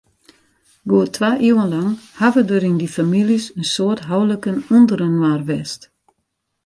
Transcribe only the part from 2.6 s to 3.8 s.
yn dy famyljes in